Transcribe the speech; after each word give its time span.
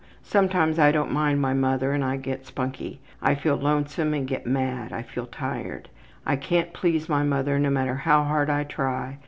Sometimes 0.23 0.79
I 0.79 0.91
don't 0.91 1.11
mind 1.11 1.41
my 1.41 1.53
mother 1.53 1.91
and 1.91 2.03
I 2.03 2.17
get 2.17 2.47
spunky. 2.47 3.01
I 3.21 3.35
feel 3.35 3.55
lonesome 3.55 4.15
and 4.15 4.27
get 4.27 4.47
mad. 4.47 4.91
I 4.91 5.03
feel 5.03 5.27
tired. 5.27 5.89
I 6.25 6.37
can't 6.37 6.73
please 6.73 7.07
my 7.07 7.21
mother 7.21 7.59
no 7.59 7.69
matter 7.69 7.93
how 7.97 8.23
hard 8.23 8.49
I 8.49 8.63
try. 8.63 9.19